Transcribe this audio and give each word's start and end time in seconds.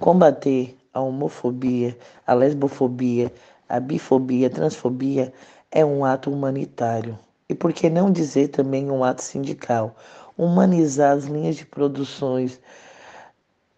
Combater 0.00 0.76
a 0.92 1.00
homofobia, 1.00 1.96
a 2.26 2.34
lesbofobia, 2.34 3.32
a 3.68 3.78
bifobia, 3.78 4.48
a 4.48 4.50
transfobia 4.50 5.32
é 5.70 5.84
um 5.84 6.04
ato 6.04 6.30
humanitário. 6.30 7.18
E 7.48 7.54
por 7.54 7.72
que 7.72 7.88
não 7.88 8.10
dizer 8.10 8.48
também 8.48 8.90
um 8.90 9.04
ato 9.04 9.22
sindical? 9.22 9.94
Humanizar 10.36 11.16
as 11.16 11.24
linhas 11.24 11.56
de 11.56 11.64
produções, 11.64 12.60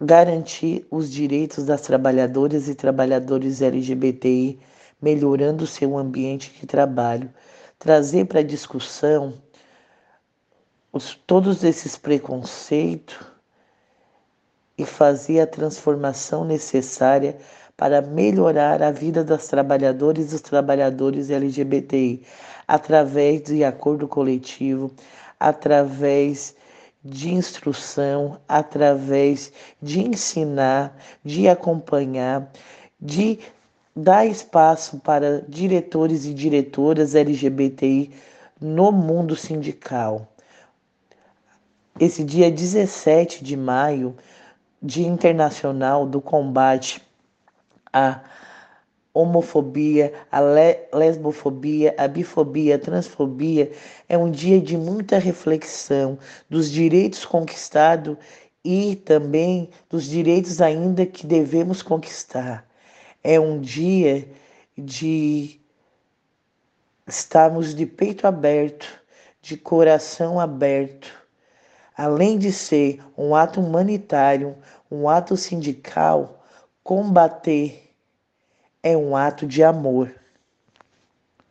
garantir 0.01 0.87
os 0.89 1.11
direitos 1.11 1.65
das 1.65 1.81
trabalhadoras 1.81 2.67
e 2.67 2.73
trabalhadores 2.73 3.61
LGBTI, 3.61 4.59
melhorando 4.99 5.65
o 5.65 5.67
seu 5.67 5.97
ambiente 5.97 6.51
de 6.59 6.65
trabalho, 6.65 7.31
trazer 7.77 8.25
para 8.25 8.41
discussão 8.41 9.35
os, 10.91 11.13
todos 11.13 11.63
esses 11.63 11.95
preconceitos 11.95 13.36
e 14.77 14.85
fazer 14.85 15.39
a 15.39 15.47
transformação 15.47 16.45
necessária 16.45 17.37
para 17.75 18.01
melhorar 18.01 18.81
a 18.81 18.91
vida 18.91 19.23
das 19.23 19.47
trabalhadoras 19.47 20.25
e 20.25 20.29
dos 20.29 20.41
trabalhadores 20.41 21.29
LGBTI 21.29 22.23
através 22.67 23.43
de 23.43 23.63
acordo 23.63 24.07
coletivo, 24.07 24.91
através 25.39 26.55
de 27.03 27.33
instrução, 27.33 28.39
através 28.47 29.53
de 29.81 30.01
ensinar, 30.01 30.97
de 31.23 31.47
acompanhar, 31.47 32.51
de 32.99 33.39
dar 33.95 34.25
espaço 34.25 34.99
para 34.99 35.41
diretores 35.47 36.25
e 36.25 36.33
diretoras 36.33 37.15
LGBTI 37.15 38.11
no 38.59 38.91
mundo 38.91 39.35
sindical. 39.35 40.27
Esse 41.99 42.23
dia 42.23 42.51
17 42.51 43.43
de 43.43 43.55
maio, 43.55 44.15
Dia 44.81 45.07
Internacional 45.07 46.05
do 46.05 46.21
Combate 46.21 47.01
à 47.91 48.21
homofobia, 49.13 50.13
a 50.31 50.39
lesbofobia, 50.95 51.95
a 51.97 52.07
bifobia, 52.07 52.75
a 52.75 52.79
transfobia, 52.79 53.71
é 54.07 54.15
um 54.15 54.29
dia 54.29 54.61
de 54.61 54.77
muita 54.77 55.17
reflexão 55.17 56.19
dos 56.47 56.69
direitos 56.71 57.25
conquistados 57.25 58.15
e 58.63 58.95
também 58.97 59.69
dos 59.89 60.05
direitos 60.05 60.61
ainda 60.61 61.05
que 61.05 61.25
devemos 61.25 61.81
conquistar. 61.81 62.67
É 63.23 63.39
um 63.39 63.59
dia 63.59 64.29
de 64.77 65.59
estarmos 67.07 67.73
de 67.73 67.85
peito 67.85 68.27
aberto, 68.27 69.01
de 69.41 69.57
coração 69.57 70.39
aberto, 70.39 71.11
além 71.97 72.37
de 72.37 72.51
ser 72.51 73.03
um 73.17 73.35
ato 73.35 73.59
humanitário, 73.59 74.55
um 74.89 75.09
ato 75.09 75.35
sindical, 75.35 76.45
combater 76.83 77.91
é 78.83 78.95
um 78.95 79.15
ato 79.17 79.47
de 79.47 79.63
amor. 79.63 80.13